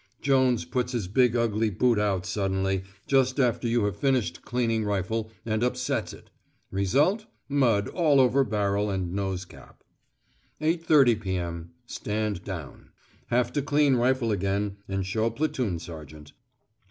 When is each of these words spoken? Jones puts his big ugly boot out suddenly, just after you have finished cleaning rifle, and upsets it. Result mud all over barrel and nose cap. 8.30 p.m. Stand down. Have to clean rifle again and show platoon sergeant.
Jones 0.19 0.65
puts 0.65 0.93
his 0.93 1.07
big 1.07 1.35
ugly 1.35 1.69
boot 1.69 1.99
out 1.99 2.25
suddenly, 2.25 2.81
just 3.05 3.39
after 3.39 3.67
you 3.67 3.85
have 3.85 3.95
finished 3.95 4.41
cleaning 4.41 4.83
rifle, 4.83 5.29
and 5.45 5.61
upsets 5.63 6.11
it. 6.11 6.31
Result 6.71 7.27
mud 7.47 7.87
all 7.87 8.19
over 8.19 8.43
barrel 8.43 8.89
and 8.89 9.13
nose 9.13 9.45
cap. 9.45 9.83
8.30 10.59 11.21
p.m. 11.21 11.73
Stand 11.85 12.43
down. 12.43 12.89
Have 13.27 13.53
to 13.53 13.61
clean 13.61 13.95
rifle 13.95 14.31
again 14.31 14.77
and 14.87 15.05
show 15.05 15.29
platoon 15.29 15.77
sergeant. 15.77 16.33